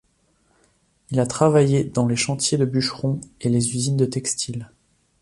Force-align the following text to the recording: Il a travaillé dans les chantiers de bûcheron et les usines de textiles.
Il 1.11 1.19
a 1.19 1.27
travaillé 1.27 1.83
dans 1.83 2.07
les 2.07 2.15
chantiers 2.15 2.57
de 2.57 2.65
bûcheron 2.65 3.21
et 3.39 3.49
les 3.49 3.75
usines 3.75 3.97
de 3.97 4.05
textiles. 4.05 4.71